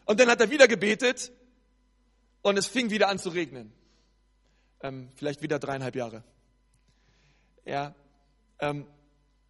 [0.05, 1.33] Und dann hat er wieder gebetet
[2.43, 3.73] und es fing wieder an zu regnen.
[4.81, 6.25] Ähm, vielleicht wieder dreieinhalb Jahre.
[7.65, 7.95] Ja,
[8.61, 8.87] ähm,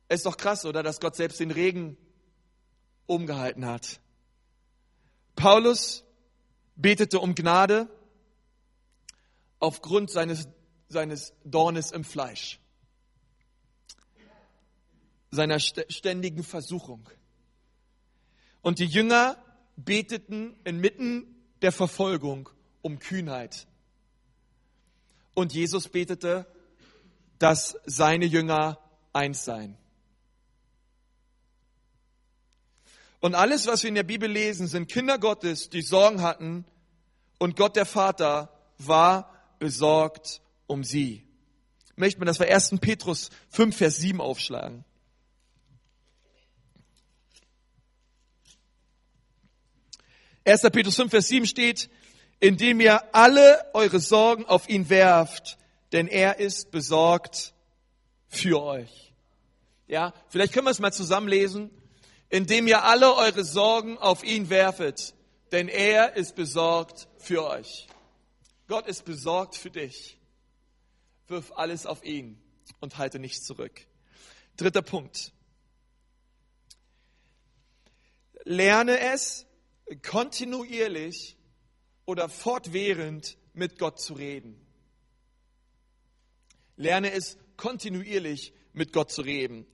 [0.09, 1.97] ist doch krass, oder, dass Gott selbst den Regen
[3.07, 4.01] umgehalten hat.
[5.37, 6.05] Paulus
[6.77, 7.89] betete um Gnade
[9.61, 10.49] aufgrund seines,
[10.89, 12.61] seines Dornes im Fleisch,
[15.31, 17.09] seiner ständigen Versuchung.
[18.63, 19.37] Und die Jünger
[19.77, 22.49] beteten inmitten der Verfolgung
[22.83, 23.67] um Kühnheit.
[25.35, 26.47] Und Jesus betete,
[27.39, 28.79] dass seine Jünger
[29.13, 29.77] eins seien.
[33.21, 36.65] Und alles, was wir in der Bibel lesen, sind Kinder Gottes, die Sorgen hatten
[37.39, 41.25] und Gott der Vater war besorgt um sie.
[41.97, 42.77] Möchte man, dass wir 1.
[42.81, 44.85] Petrus 5, Vers 7 aufschlagen.
[50.45, 51.91] Erster Petrus 5, Vers 7 steht,
[52.41, 55.59] indem ihr alle eure Sorgen auf ihn werft,
[55.93, 57.53] denn er ist besorgt
[58.29, 59.13] für euch.
[59.89, 61.71] Ja, vielleicht können wir es mal zusammenlesen.
[62.31, 65.15] Indem ihr alle eure Sorgen auf ihn werfet,
[65.51, 67.89] denn er ist besorgt für euch.
[68.69, 70.19] Gott ist besorgt für dich.
[71.27, 72.41] Wirf alles auf ihn
[72.81, 73.87] und halte nichts zurück.
[74.57, 75.33] Dritter Punkt.
[78.45, 79.47] Lerne es
[80.03, 81.37] kontinuierlich
[82.05, 84.65] oder fortwährend mit Gott zu reden.
[86.77, 89.67] Lerne es kontinuierlich mit Gott zu reden.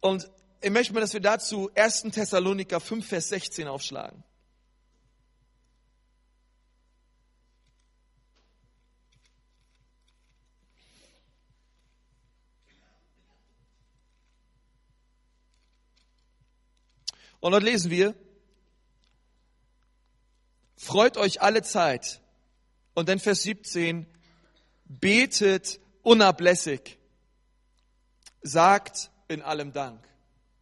[0.00, 0.28] Und
[0.60, 2.02] ich möchte mal, dass wir dazu 1.
[2.12, 4.24] Thessaloniker 5, Vers 16 aufschlagen.
[17.46, 18.12] Und dort lesen wir,
[20.76, 22.20] freut euch alle Zeit.
[22.94, 24.04] Und dann Vers 17,
[24.86, 26.98] betet unablässig,
[28.42, 30.04] sagt in allem Dank.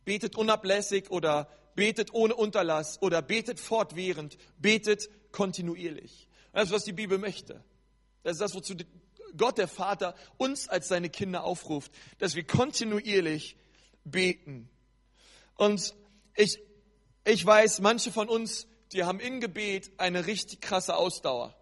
[0.04, 6.28] Betet unablässig oder betet ohne Unterlass oder betet fortwährend, betet kontinuierlich.
[6.52, 7.64] Das ist, was die Bibel möchte.
[8.24, 8.74] Das ist das, wozu
[9.38, 13.56] Gott, der Vater, uns als seine Kinder aufruft, dass wir kontinuierlich
[14.04, 14.68] beten.
[15.56, 15.94] Und
[16.36, 16.58] ich,
[17.24, 21.56] ich weiß, manche von uns, die haben im Gebet eine richtig krasse Ausdauer.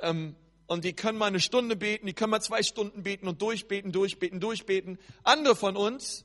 [0.00, 3.42] Ähm, und die können mal eine Stunde beten, die können mal zwei Stunden beten und
[3.42, 4.98] durchbeten, durchbeten, durchbeten.
[5.24, 6.24] Andere von uns,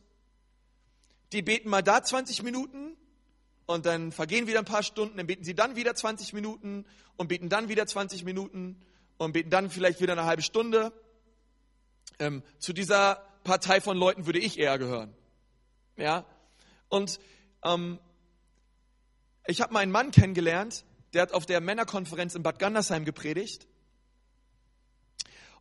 [1.32, 2.96] die beten mal da 20 Minuten
[3.66, 7.30] und dann vergehen wieder ein paar Stunden, dann beten sie dann wieder 20 Minuten und
[7.30, 8.82] beten dann wieder 20 Minuten
[9.18, 10.92] und beten dann vielleicht wieder eine halbe Stunde.
[12.20, 15.16] Ähm, zu dieser Partei von Leuten würde ich eher gehören.
[15.96, 16.26] Ja,
[16.90, 17.20] und
[17.64, 18.00] ähm,
[19.46, 23.68] ich habe mal einen Mann kennengelernt, der hat auf der Männerkonferenz in Bad Gandersheim gepredigt.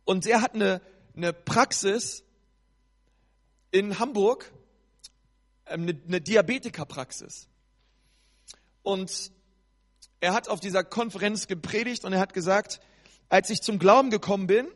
[0.03, 0.81] Und der hat eine,
[1.15, 2.23] eine Praxis
[3.71, 4.51] in Hamburg,
[5.65, 7.47] ähm, eine, eine Diabetikerpraxis.
[8.81, 9.31] Und
[10.19, 12.81] er hat auf dieser Konferenz gepredigt und er hat gesagt,
[13.29, 14.67] als ich zum Glauben gekommen bin,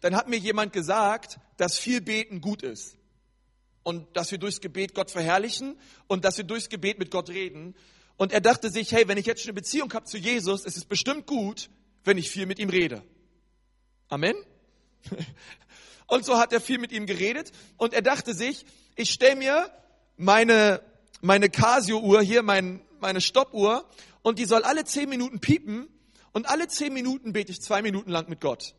[0.00, 2.96] dann hat mir jemand gesagt, dass viel Beten gut ist
[3.84, 7.76] und dass wir durchs Gebet Gott verherrlichen und dass wir durchs Gebet mit Gott reden.
[8.16, 10.76] Und er dachte sich, hey, wenn ich jetzt schon eine Beziehung habe zu Jesus, ist
[10.76, 11.70] es bestimmt gut,
[12.02, 13.02] wenn ich viel mit ihm rede.
[14.08, 14.34] Amen.
[16.06, 19.70] Und so hat er viel mit ihm geredet und er dachte sich, ich stelle mir
[20.16, 20.82] meine,
[21.22, 23.88] meine Casio-Uhr hier, mein, meine Stoppuhr,
[24.22, 25.88] und die soll alle zehn Minuten piepen
[26.32, 28.74] und alle zehn Minuten bete ich zwei Minuten lang mit Gott.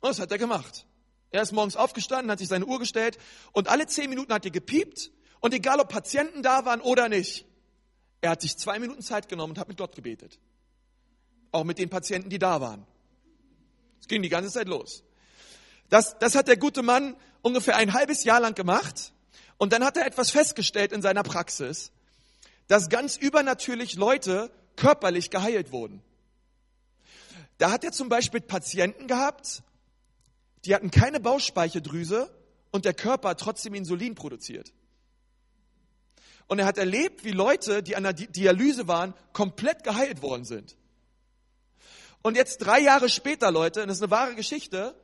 [0.00, 0.86] Und das hat er gemacht.
[1.30, 3.18] Er ist morgens aufgestanden, hat sich seine Uhr gestellt
[3.52, 7.46] und alle zehn Minuten hat er gepiept und egal ob Patienten da waren oder nicht,
[8.20, 10.38] er hat sich zwei Minuten Zeit genommen und hat mit Gott gebetet.
[11.52, 12.86] Auch mit den Patienten, die da waren.
[14.00, 15.02] Es ging die ganze Zeit los.
[15.88, 19.12] Das, das hat der gute Mann ungefähr ein halbes Jahr lang gemacht.
[19.56, 21.92] Und dann hat er etwas festgestellt in seiner Praxis,
[22.68, 26.02] dass ganz übernatürlich Leute körperlich geheilt wurden.
[27.58, 29.62] Da hat er zum Beispiel Patienten gehabt,
[30.64, 32.30] die hatten keine Bauchspeicheldrüse
[32.70, 34.72] und der Körper hat trotzdem Insulin produziert.
[36.46, 40.76] Und er hat erlebt, wie Leute, die an der Dialyse waren, komplett geheilt worden sind.
[42.22, 44.94] Und jetzt drei Jahre später, Leute, und das ist eine wahre Geschichte,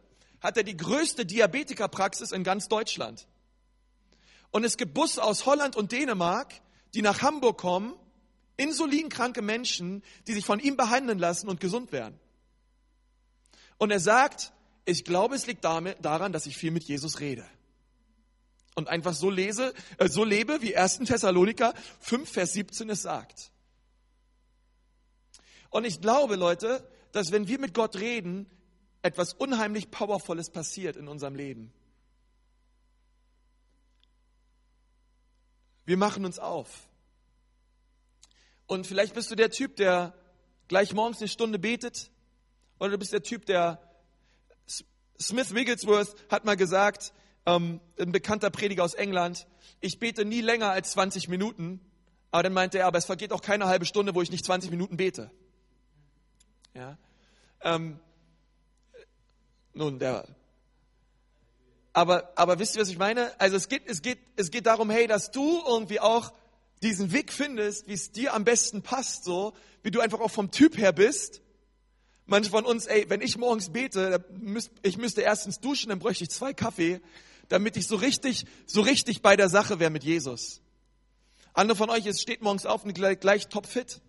[0.41, 3.27] hat er die größte Diabetikerpraxis in ganz Deutschland.
[4.51, 6.53] Und es gibt Busse aus Holland und Dänemark,
[6.95, 7.95] die nach Hamburg kommen,
[8.57, 12.19] insulinkranke Menschen, die sich von ihm behandeln lassen und gesund werden.
[13.79, 14.53] Und er sagt,
[14.87, 17.45] ich glaube, es liegt daran, dass ich viel mit Jesus rede.
[18.77, 20.99] Und einfach so lese, äh, so lebe, wie 1.
[20.99, 23.51] Thessaloniker 5, Vers 17 es sagt.
[25.71, 28.47] Und ich glaube, Leute, dass wenn wir mit Gott reden,
[29.03, 31.73] etwas unheimlich Powervolles passiert in unserem Leben.
[35.85, 36.89] Wir machen uns auf.
[38.67, 40.15] Und vielleicht bist du der Typ, der
[40.69, 42.11] gleich morgens eine Stunde betet,
[42.79, 43.86] oder du bist der Typ, der
[45.21, 47.13] Smith Wigglesworth hat mal gesagt,
[47.47, 49.47] ähm, ein bekannter Prediger aus England,
[49.81, 51.81] ich bete nie länger als 20 Minuten,
[52.31, 54.71] aber dann meinte er, aber es vergeht auch keine halbe Stunde, wo ich nicht 20
[54.71, 55.31] Minuten bete.
[56.75, 56.99] Ja.
[57.63, 57.99] Ähm,
[59.73, 60.27] nun, der.
[61.93, 63.39] Aber, aber wisst ihr, was ich meine?
[63.41, 66.33] Also es geht, es geht, es geht darum, hey, dass du irgendwie auch
[66.83, 70.51] diesen Weg findest, wie es dir am besten passt, so, wie du einfach auch vom
[70.51, 71.41] Typ her bist
[72.27, 74.25] Manche von uns, ey, wenn ich morgens bete,
[74.83, 77.01] ich müsste erstens duschen, dann bräuchte ich zwei Kaffee,
[77.49, 80.61] damit ich so richtig, so richtig bei der Sache wäre mit Jesus.
[81.55, 84.01] Andere von euch es steht morgens auf und gleich, gleich topfit.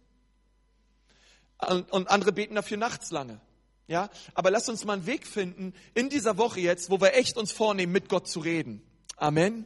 [1.60, 3.39] Und andere beten dafür nachts lange.
[3.88, 7.38] Ja, aber lasst uns mal einen Weg finden in dieser Woche jetzt, wo wir echt
[7.38, 8.82] uns vornehmen, mit Gott zu reden.
[9.15, 9.65] Amen.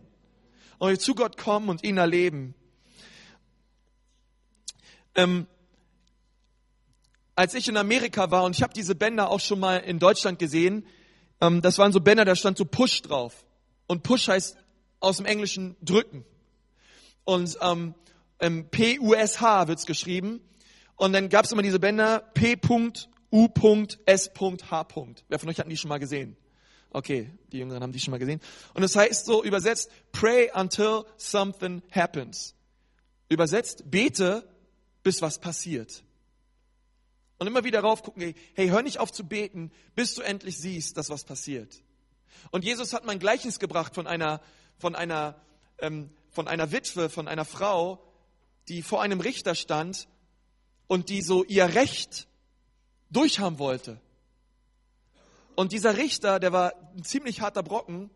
[0.78, 2.54] Und wir zu Gott kommen und ihn erleben.
[5.16, 5.48] Ähm,
[7.42, 10.38] als ich in Amerika war und ich habe diese Bänder auch schon mal in Deutschland
[10.38, 10.86] gesehen,
[11.42, 13.48] ähm, das waren so Bänder, da stand so Push drauf.
[13.88, 14.56] Und Push heißt
[15.00, 16.24] aus dem Englischen drücken.
[17.24, 17.96] Und ähm,
[18.40, 20.40] ähm, P-U-S-H wird's geschrieben.
[20.96, 22.86] Und dann gab's immer diese Bänder P.U.S.H.
[25.28, 26.38] Wer von euch hat die schon mal gesehen?
[26.92, 28.40] Okay, die Jüngeren haben die schon mal gesehen.
[28.76, 32.54] Und es das heißt so übersetzt, pray until something happens.
[33.30, 34.48] Übersetzt, bete,
[35.02, 36.04] bis was passiert.
[37.42, 40.96] Und immer wieder raufgucken, hey, hey, hör nicht auf zu beten, bis du endlich siehst,
[40.96, 41.82] dass was passiert.
[42.52, 44.42] Und Jesus hat mein Gleichnis gebracht von einer,
[44.78, 45.42] von einer,
[45.80, 47.98] ähm, von einer Witwe, von einer Frau,
[48.68, 50.08] die vor einem Richter stand
[50.86, 52.28] und die so ihr Recht
[53.10, 54.00] durchhaben wollte.
[55.56, 58.12] Und dieser Richter, der war ein ziemlich harter Brocken,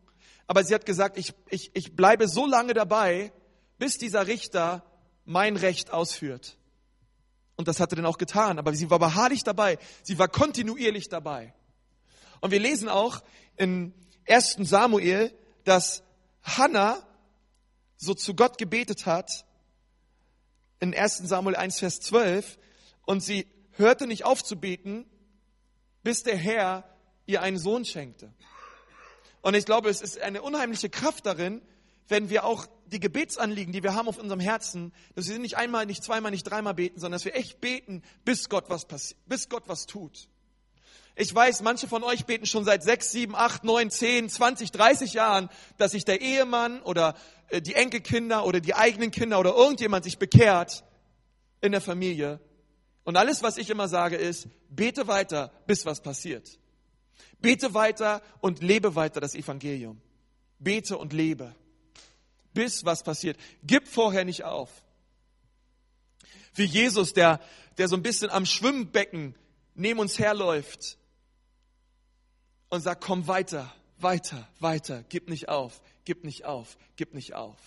[0.45, 3.33] aber sie hat gesagt, ich, ich, ich bleibe so lange dabei,
[3.79, 4.85] bis dieser Richter
[5.25, 6.59] mein Recht ausführt.
[7.55, 8.59] Und das hat er dann auch getan.
[8.59, 9.77] Aber sie war beharrlich dabei.
[10.03, 11.53] Sie war kontinuierlich dabei.
[12.41, 13.23] Und wir lesen auch
[13.57, 13.93] in
[14.27, 14.57] 1.
[14.59, 16.03] Samuel, dass
[16.43, 17.01] Hannah
[17.97, 19.45] so zu Gott gebetet hat,
[20.79, 21.17] in 1.
[21.19, 22.57] Samuel 1, Vers 12,
[23.05, 25.05] und sie hörte nicht auf zu beten,
[26.03, 26.83] bis der Herr
[27.25, 28.33] ihr einen Sohn schenkte.
[29.41, 31.61] Und ich glaube, es ist eine unheimliche Kraft darin,
[32.07, 35.85] wenn wir auch die Gebetsanliegen, die wir haben auf unserem Herzen, dass wir nicht einmal,
[35.85, 39.49] nicht zweimal, nicht dreimal beten, sondern dass wir echt beten, bis Gott was passiert, bis
[39.49, 40.27] Gott was tut.
[41.15, 45.13] Ich weiß, manche von euch beten schon seit sechs, sieben, acht, neun, zehn, zwanzig, dreißig
[45.13, 47.15] Jahren, dass sich der Ehemann oder
[47.47, 50.83] äh, die Enkelkinder oder die eigenen Kinder oder irgendjemand sich bekehrt
[51.61, 52.41] in der Familie.
[53.05, 56.59] Und alles, was ich immer sage, ist, bete weiter, bis was passiert.
[57.39, 60.01] Bete weiter und lebe weiter das Evangelium.
[60.59, 61.55] Bete und lebe
[62.55, 63.37] bis was passiert.
[63.61, 64.71] Gib vorher nicht auf.
[66.55, 67.39] Wie Jesus, der,
[67.77, 69.35] der so ein bisschen am Schwimmbecken
[69.75, 70.97] neben uns herläuft
[72.69, 77.57] und sagt, komm weiter, weiter, weiter, gib nicht auf, gib nicht auf, gib nicht auf.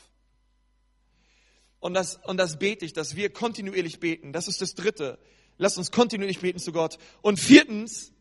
[1.80, 4.32] Und das, und das bete ich, dass wir kontinuierlich beten.
[4.32, 5.18] Das ist das Dritte.
[5.58, 6.98] Lass uns kontinuierlich beten zu Gott.
[7.22, 8.12] Und viertens,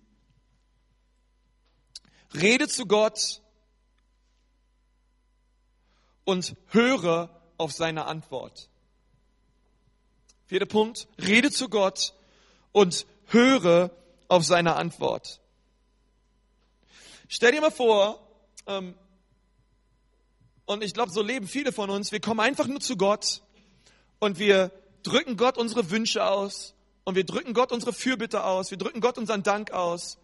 [2.35, 3.41] rede zu Gott
[6.27, 8.69] und höre, auf seine Antwort.
[10.45, 12.13] Vierter Punkt, rede zu Gott
[12.73, 13.91] und höre
[14.27, 15.39] auf seine Antwort.
[17.29, 18.19] Stell dir mal vor,
[18.67, 18.93] ähm,
[20.65, 23.41] und ich glaube, so leben viele von uns, wir kommen einfach nur zu Gott
[24.19, 24.71] und wir
[25.03, 29.17] drücken Gott unsere Wünsche aus und wir drücken Gott unsere Fürbitte aus, wir drücken Gott
[29.17, 30.17] unseren Dank aus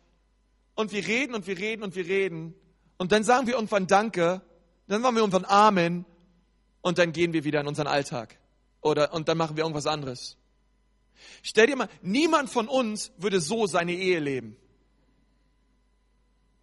[0.75, 2.55] und wir reden und wir reden und wir reden
[2.97, 4.41] und dann sagen wir irgendwann Danke,
[4.87, 6.05] dann sagen wir irgendwann Amen
[6.81, 8.37] und dann gehen wir wieder in unseren Alltag
[8.81, 10.37] oder und dann machen wir irgendwas anderes.
[11.41, 14.57] Stell dir mal, niemand von uns würde so seine Ehe leben.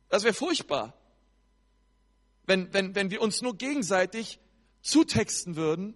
[0.08, 0.94] Das wäre furchtbar.
[2.44, 4.40] Wenn, wenn, wenn wir uns nur gegenseitig
[4.82, 5.94] zutexten würden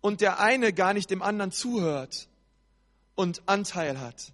[0.00, 2.28] und der eine gar nicht dem anderen zuhört
[3.14, 4.32] und Anteil hat.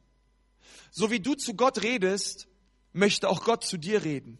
[0.90, 2.48] So wie du zu Gott redest,
[2.92, 4.38] möchte auch Gott zu dir reden.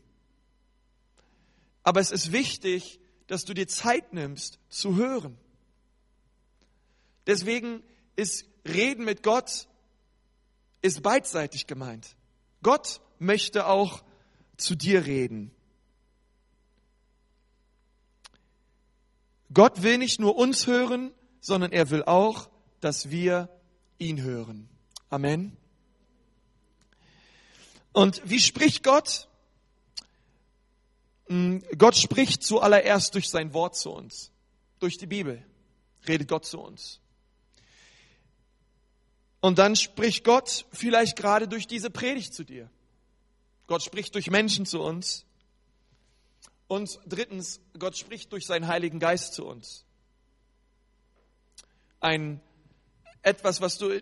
[1.83, 5.38] Aber es ist wichtig, dass du dir Zeit nimmst zu hören.
[7.27, 7.83] Deswegen
[8.17, 9.69] ist Reden mit Gott
[10.83, 12.17] ist beidseitig gemeint.
[12.62, 14.03] Gott möchte auch
[14.57, 15.51] zu dir reden.
[19.53, 23.49] Gott will nicht nur uns hören, sondern er will auch, dass wir
[23.99, 24.69] ihn hören.
[25.09, 25.57] Amen.
[27.93, 29.28] Und wie spricht Gott?
[31.29, 34.31] Hm, Gott spricht zuallererst durch sein Wort zu uns.
[34.81, 35.45] Durch die Bibel
[36.07, 37.01] redet Gott zu uns.
[39.41, 42.71] Und dann spricht Gott vielleicht gerade durch diese Predigt zu dir.
[43.67, 45.25] Gott spricht durch Menschen zu uns.
[46.67, 49.85] Und drittens, Gott spricht durch seinen Heiligen Geist zu uns
[52.01, 52.41] ein
[53.23, 54.01] etwas, was du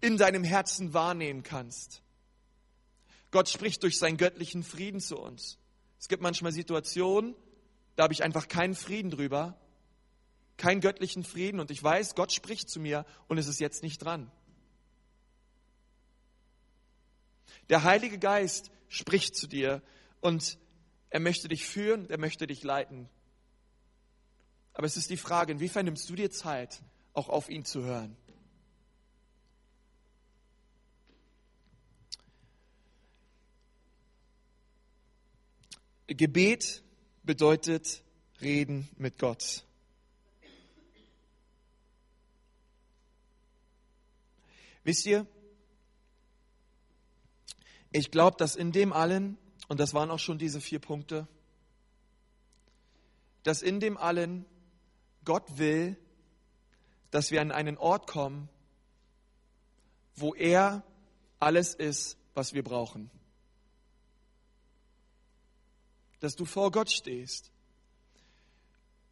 [0.00, 2.02] in deinem Herzen wahrnehmen kannst.
[3.30, 5.58] Gott spricht durch seinen göttlichen Frieden zu uns.
[6.00, 7.36] Es gibt manchmal Situationen,
[7.94, 9.60] da habe ich einfach keinen Frieden drüber,
[10.56, 13.98] keinen göttlichen Frieden und ich weiß, Gott spricht zu mir und es ist jetzt nicht
[13.98, 14.32] dran.
[17.68, 19.82] Der Heilige Geist spricht zu dir
[20.20, 20.58] und
[21.10, 23.08] er möchte dich führen, er möchte dich leiten.
[24.72, 26.82] Aber es ist die Frage, inwiefern nimmst du dir Zeit,
[27.12, 28.16] auch auf ihn zu hören?
[36.14, 36.82] Gebet
[37.22, 38.02] bedeutet
[38.40, 39.64] reden mit Gott.
[44.82, 45.26] Wisst ihr,
[47.92, 49.36] ich glaube, dass in dem allen,
[49.68, 51.28] und das waren auch schon diese vier Punkte,
[53.42, 54.46] dass in dem allen
[55.24, 55.96] Gott will,
[57.10, 58.48] dass wir an einen Ort kommen,
[60.16, 60.82] wo er
[61.38, 63.10] alles ist, was wir brauchen.
[66.20, 67.50] Dass du vor Gott stehst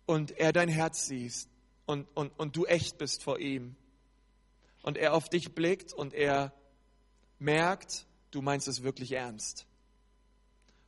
[0.07, 1.49] und er dein Herz siehst
[1.87, 3.77] und, und, und du echt bist vor ihm.
[4.83, 6.53] Und er auf dich blickt und er
[7.39, 9.67] merkt, du meinst es wirklich ernst.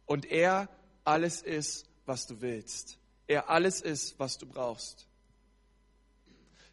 [0.06, 0.68] Und er
[1.04, 2.98] alles ist, was du willst.
[3.26, 5.06] Er alles ist, was du brauchst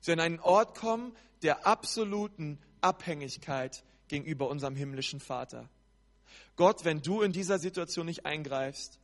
[0.07, 5.69] zu einen Ort kommen der absoluten Abhängigkeit gegenüber unserem himmlischen Vater.
[6.55, 8.99] Gott, wenn du in dieser Situation nicht eingreifst,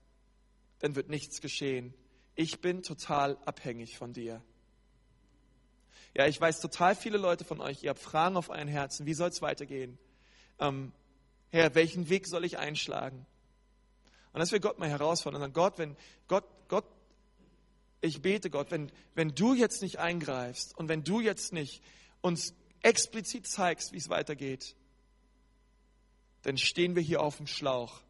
[0.84, 1.94] dann wird nichts geschehen.
[2.36, 4.44] Ich bin total abhängig von dir.
[6.14, 9.06] Ja, ich weiß, total viele Leute von euch, ihr habt Fragen auf euren Herzen.
[9.06, 9.98] Wie soll es weitergehen?
[10.60, 10.92] Ähm,
[11.52, 13.26] Herr, welchen Weg soll ich einschlagen?
[14.34, 15.54] Und das will Gott mal herausfordern.
[15.54, 15.96] Gott, wenn
[16.28, 16.86] Gott, Gott
[18.02, 21.82] ich bete Gott, wenn, wenn du jetzt nicht eingreifst und wenn du jetzt nicht
[22.20, 24.76] uns explizit zeigst, wie es weitergeht,
[26.42, 28.02] dann stehen wir hier auf dem Schlauch.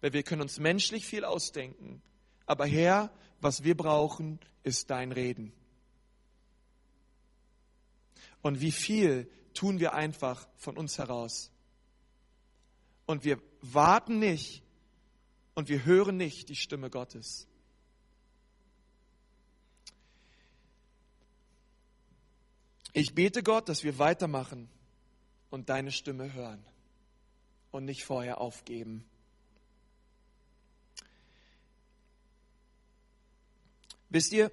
[0.00, 2.00] Weil wir können uns menschlich viel ausdenken.
[2.46, 5.52] Aber Herr, was wir brauchen, ist dein Reden.
[8.42, 11.50] Und wie viel tun wir einfach von uns heraus.
[13.06, 14.62] Und wir warten nicht
[15.54, 17.46] und wir hören nicht die Stimme Gottes.
[22.92, 24.68] Ich bete Gott, dass wir weitermachen
[25.50, 26.62] und deine Stimme hören
[27.70, 29.04] und nicht vorher aufgeben.
[34.12, 34.52] Wisst ihr,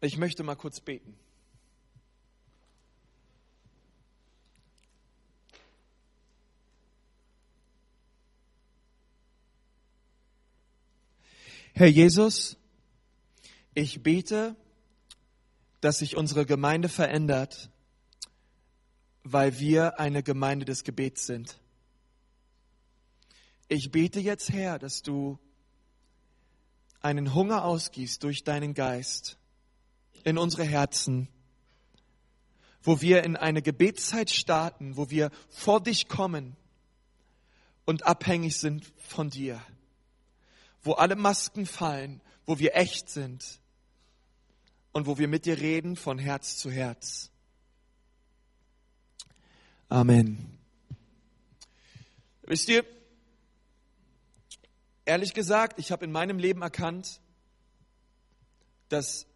[0.00, 1.18] ich möchte mal kurz beten.
[11.72, 12.56] Herr Jesus,
[13.74, 14.54] ich bete,
[15.80, 17.70] dass sich unsere Gemeinde verändert,
[19.24, 21.58] weil wir eine Gemeinde des Gebets sind.
[23.66, 25.40] Ich bete jetzt, Herr, dass du
[27.04, 29.36] einen Hunger ausgießt durch deinen Geist
[30.24, 31.28] in unsere Herzen,
[32.82, 36.56] wo wir in eine Gebetszeit starten, wo wir vor dich kommen
[37.84, 39.60] und abhängig sind von dir,
[40.82, 43.60] wo alle Masken fallen, wo wir echt sind
[44.92, 47.30] und wo wir mit dir reden von Herz zu Herz.
[49.90, 50.58] Amen.
[52.46, 52.93] Wisst ihr,
[55.04, 57.20] ehrlich gesagt, ich habe in meinem Leben erkannt,
[58.88, 59.26] dass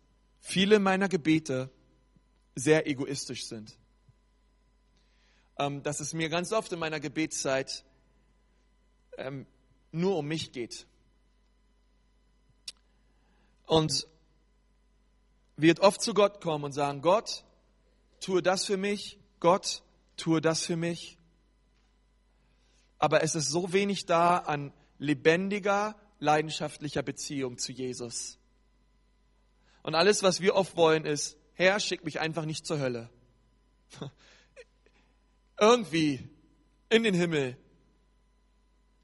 [0.41, 1.71] viele meiner Gebete
[2.55, 3.77] sehr egoistisch sind.
[5.59, 7.85] Ähm, dass es mir ganz oft in meiner Gebetszeit
[9.17, 9.47] ähm,
[9.91, 10.87] nur um mich geht.
[13.67, 14.07] Und
[15.57, 17.45] wird oft zu Gott kommen und sagen, Gott,
[18.21, 19.83] tue das für mich, Gott,
[20.17, 21.19] tue das für mich.
[22.99, 28.39] Aber es ist so wenig da an lebendiger, leidenschaftlicher Beziehung zu Jesus.
[29.83, 33.11] Und alles, was wir oft wollen, ist, Herr, schick mich einfach nicht zur Hölle.
[35.61, 36.29] Irgendwie
[36.89, 37.57] in den Himmel.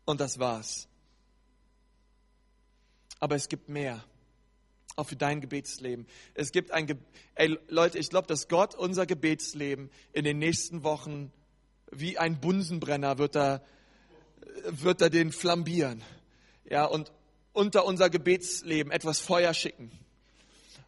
[0.04, 0.88] Und das war's.
[3.18, 4.04] Aber es gibt mehr.
[4.96, 6.06] Auch für dein Gebetsleben.
[6.34, 6.96] Es gibt ein, Ge
[7.34, 11.32] ey Leute, ich glaube, dass Gott unser Gebetsleben in den nächsten Wochen
[11.90, 13.64] wie ein Bunsenbrenner wird er,
[14.66, 16.02] wird er den flambieren.
[16.68, 17.12] Ja, und
[17.52, 19.90] unter unser Gebetsleben etwas Feuer schicken.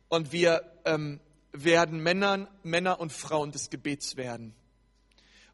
[0.09, 1.21] Und wir ähm,
[1.53, 4.55] werden Männern, Männer und Frauen des Gebets werden.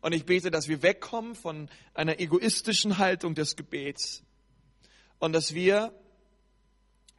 [0.01, 4.23] Und ich bete, dass wir wegkommen von einer egoistischen Haltung des Gebets
[5.21, 5.93] und dass wir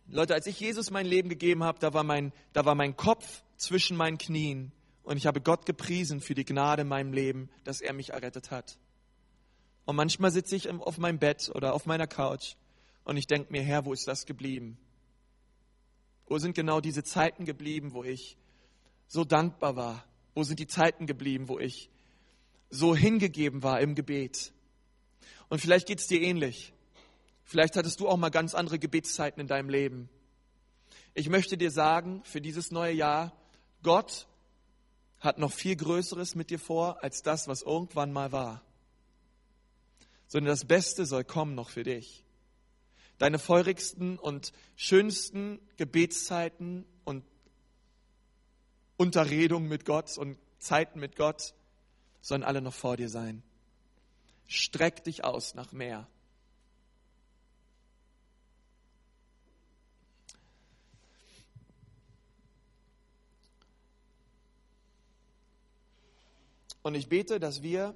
[0.08, 3.42] Leute, als ich Jesus mein Leben gegeben habe, da war mein, da war mein Kopf
[3.56, 4.74] zwischen meinen Knien
[5.04, 8.52] und ich habe Gott gepriesen für die Gnade in meinem Leben, dass er mich errettet
[8.52, 8.78] hat.
[9.86, 12.56] Und manchmal sitze ich auf meinem Bett oder auf meiner Couch
[13.04, 14.78] und ich denke mir, Herr, wo ist das geblieben?
[16.28, 18.38] Wo sind genau diese Zeiten geblieben, wo ich
[19.08, 20.06] so dankbar war?
[20.34, 21.90] Wo sind die Zeiten geblieben, wo ich
[22.70, 24.54] so hingegeben war im Gebet?
[25.50, 26.74] Und vielleicht geht es dir ähnlich.
[27.44, 30.10] Vielleicht hattest du auch mal ganz andere Gebetszeiten in deinem Leben.
[31.14, 33.34] Ich möchte dir sagen, für dieses neue Jahr,
[33.84, 34.28] Gott
[35.20, 38.64] hat noch viel Größeres mit dir vor, als das, was irgendwann mal war.
[40.34, 42.26] Sondern das Beste soll kommen noch für dich.
[43.20, 47.24] Deine feurigsten und schönsten Gebetszeiten und
[48.98, 51.54] Unterredungen mit Gott und Zeiten mit Gott
[52.22, 53.44] sollen alle noch vor dir sein.
[54.48, 56.08] Streck dich aus nach mehr.
[66.82, 67.96] Und ich bete, dass wir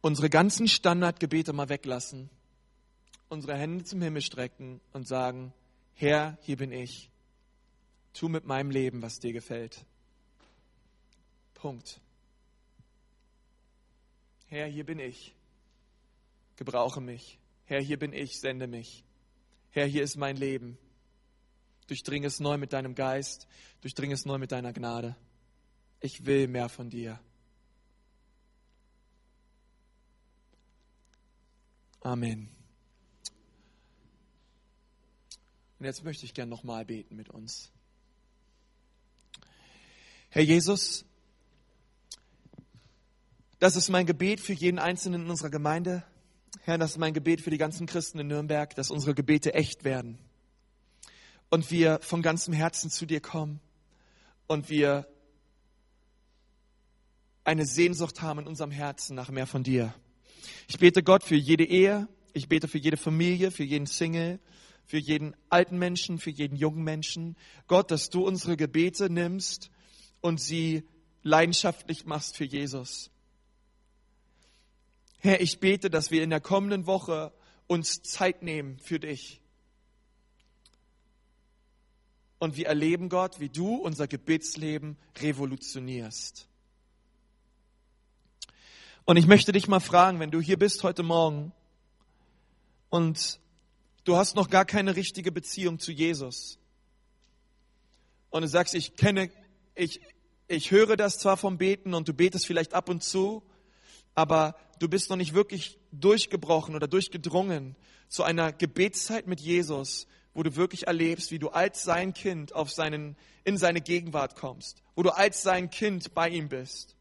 [0.00, 2.30] unsere ganzen Standardgebete mal weglassen,
[3.28, 5.52] unsere Hände zum Himmel strecken und sagen,
[5.94, 7.10] Herr, hier bin ich.
[8.12, 9.84] Tu mit meinem Leben, was dir gefällt.
[11.54, 12.00] Punkt.
[14.46, 15.34] Herr, hier bin ich.
[16.56, 17.38] Gebrauche mich.
[17.64, 19.04] Herr, hier bin ich, sende mich.
[19.70, 20.78] Herr, hier ist mein Leben.
[21.88, 23.46] Durchdringe es neu mit deinem Geist,
[23.80, 25.16] durchdringe es neu mit deiner Gnade
[26.00, 27.18] ich will mehr von dir.
[32.06, 32.48] Amen.
[35.80, 37.72] Und jetzt möchte ich gern nochmal beten mit uns.
[40.28, 41.04] Herr Jesus,
[43.58, 46.04] das ist mein Gebet für jeden Einzelnen in unserer Gemeinde.
[46.60, 49.82] Herr, das ist mein Gebet für die ganzen Christen in Nürnberg, dass unsere Gebete echt
[49.82, 50.20] werden.
[51.50, 53.58] Und wir von ganzem Herzen zu dir kommen.
[54.46, 55.08] Und wir
[57.42, 59.92] eine Sehnsucht haben in unserem Herzen nach mehr von dir.
[60.68, 64.38] Ich bete Gott für jede Ehe, ich bete für jede Familie, für jeden Single,
[64.84, 67.36] für jeden alten Menschen, für jeden jungen Menschen.
[67.66, 69.70] Gott, dass du unsere Gebete nimmst
[70.20, 70.84] und sie
[71.22, 73.10] leidenschaftlich machst für Jesus.
[75.18, 77.32] Herr, ich bete, dass wir in der kommenden Woche
[77.66, 79.40] uns Zeit nehmen für dich.
[82.38, 86.48] Und wir erleben, Gott, wie du unser Gebetsleben revolutionierst.
[89.08, 91.52] Und ich möchte dich mal fragen, wenn du hier bist heute Morgen
[92.90, 93.38] und
[94.02, 96.58] du hast noch gar keine richtige Beziehung zu Jesus
[98.30, 99.30] und du sagst, ich kenne,
[99.76, 100.00] ich,
[100.48, 103.44] ich höre das zwar vom Beten und du betest vielleicht ab und zu,
[104.16, 107.76] aber du bist noch nicht wirklich durchgebrochen oder durchgedrungen
[108.08, 112.72] zu einer Gebetszeit mit Jesus, wo du wirklich erlebst, wie du als sein Kind auf
[112.72, 116.95] seinen, in seine Gegenwart kommst, wo du als sein Kind bei ihm bist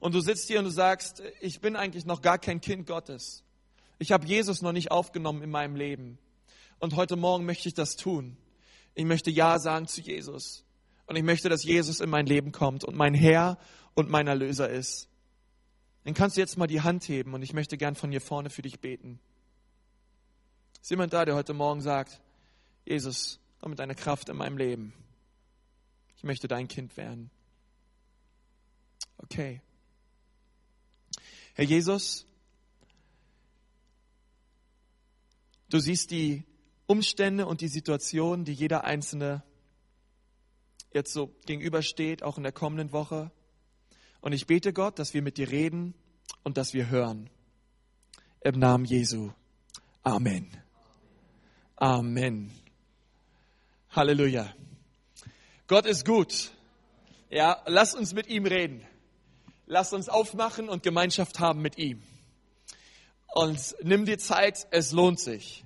[0.00, 3.44] und du sitzt hier und du sagst, ich bin eigentlich noch gar kein Kind Gottes.
[3.98, 6.18] Ich habe Jesus noch nicht aufgenommen in meinem Leben.
[6.78, 8.38] Und heute Morgen möchte ich das tun.
[8.94, 10.64] Ich möchte Ja sagen zu Jesus.
[11.06, 13.58] Und ich möchte, dass Jesus in mein Leben kommt und mein Herr
[13.94, 15.08] und mein Erlöser ist.
[16.04, 18.48] Dann kannst du jetzt mal die Hand heben und ich möchte gern von hier vorne
[18.48, 19.20] für dich beten.
[20.80, 22.22] Ist jemand da, der heute Morgen sagt,
[22.86, 24.94] Jesus, komm mit deiner Kraft in meinem Leben.
[26.16, 27.30] Ich möchte dein Kind werden.
[29.18, 29.60] Okay.
[31.54, 32.26] Herr Jesus,
[35.68, 36.44] du siehst die
[36.86, 39.42] Umstände und die Situation, die jeder Einzelne
[40.92, 43.30] jetzt so gegenübersteht, auch in der kommenden Woche.
[44.20, 45.94] Und ich bete Gott, dass wir mit dir reden
[46.42, 47.30] und dass wir hören.
[48.42, 49.30] Im Namen Jesu.
[50.02, 50.48] Amen.
[51.76, 52.50] Amen.
[53.90, 54.54] Halleluja.
[55.66, 56.50] Gott ist gut.
[57.30, 58.84] Ja, lass uns mit ihm reden.
[59.72, 62.02] Lass uns aufmachen und Gemeinschaft haben mit ihm.
[63.32, 65.64] Und nimm dir Zeit, es lohnt sich.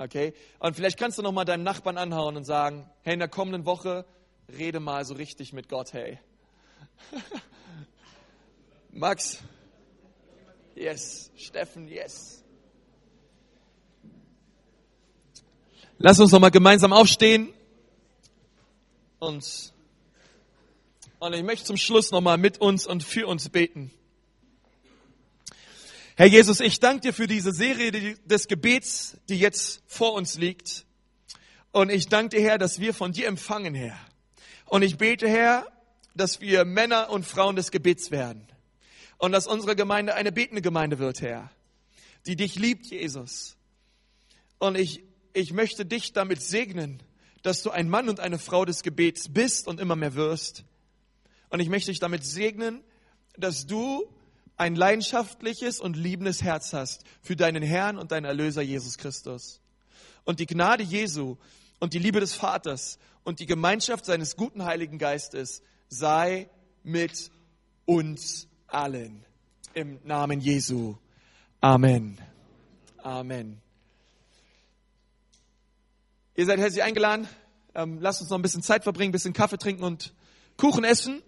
[0.00, 0.34] Okay?
[0.58, 3.66] Und vielleicht kannst du noch mal deinem Nachbarn anhauen und sagen, hey, in der kommenden
[3.66, 4.04] Woche
[4.58, 6.18] rede mal so richtig mit Gott, hey.
[8.90, 9.38] Max?
[10.74, 11.30] Yes.
[11.36, 12.42] Steffen, yes.
[15.98, 17.54] Lass uns noch mal gemeinsam aufstehen
[19.20, 19.72] und
[21.20, 23.90] und ich möchte zum Schluss noch mal mit uns und für uns beten.
[26.16, 27.92] Herr Jesus, ich danke dir für diese Serie
[28.24, 30.86] des Gebets, die jetzt vor uns liegt.
[31.72, 33.98] Und ich danke dir, Herr, dass wir von dir empfangen, Herr.
[34.64, 35.66] Und ich bete, Herr,
[36.14, 38.46] dass wir Männer und Frauen des Gebets werden.
[39.18, 41.50] Und dass unsere Gemeinde eine betende Gemeinde wird, Herr.
[42.26, 43.56] Die dich liebt, Jesus.
[44.58, 45.02] Und ich,
[45.34, 47.02] ich möchte dich damit segnen,
[47.42, 50.64] dass du ein Mann und eine Frau des Gebets bist und immer mehr wirst.
[51.50, 52.82] Und ich möchte dich damit segnen,
[53.36, 54.08] dass du
[54.56, 59.60] ein leidenschaftliches und liebendes Herz hast für deinen Herrn und deinen Erlöser Jesus Christus.
[60.24, 61.36] Und die Gnade Jesu
[61.80, 66.48] und die Liebe des Vaters und die Gemeinschaft seines guten Heiligen Geistes sei
[66.82, 67.30] mit
[67.84, 69.24] uns allen.
[69.74, 70.96] Im Namen Jesu.
[71.60, 72.18] Amen.
[72.98, 73.60] Amen.
[76.36, 77.26] Ihr seid herzlich eingeladen.
[77.74, 80.12] Ähm, lasst uns noch ein bisschen Zeit verbringen, ein bisschen Kaffee trinken und
[80.56, 81.22] Kuchen essen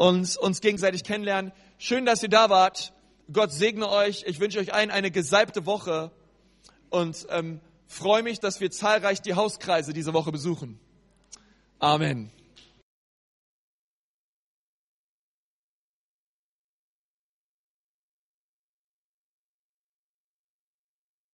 [0.00, 1.52] und uns gegenseitig kennenlernen.
[1.76, 2.94] Schön, dass ihr da wart.
[3.30, 4.24] Gott segne euch.
[4.26, 6.10] Ich wünsche euch allen eine gesalbte Woche
[6.88, 10.80] und ähm, freue mich, dass wir zahlreich die Hauskreise diese Woche besuchen.
[11.80, 12.32] Amen.